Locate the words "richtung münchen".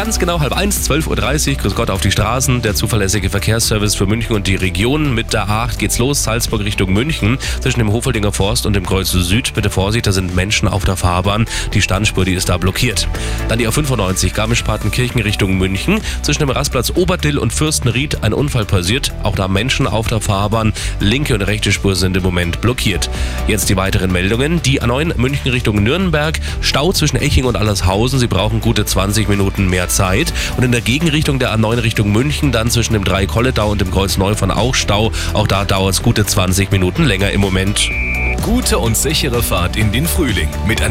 6.64-7.36, 15.20-16.00, 31.82-32.52